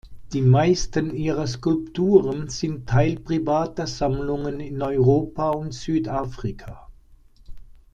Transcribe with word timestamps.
Die 0.33 0.41
meisten 0.41 1.13
ihrer 1.13 1.45
Skulpturen 1.45 2.49
sind 2.49 2.89
Teil 2.89 3.19
privater 3.19 3.85
Sammlungen 3.85 4.59
in 4.59 4.81
Europa 4.81 5.51
und 5.51 5.75
Südafrika. 5.75 6.89